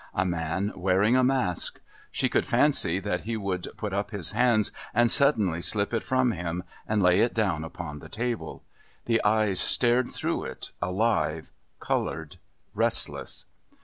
[0.15, 1.79] A man wearing a mask.
[2.09, 6.31] She could fancy that he would put up his hands and suddenly slip it from
[6.31, 8.63] him and lay it down upon the table.
[9.05, 12.37] The eyes stared through it, alive, coloured,
[12.73, 13.45] restless.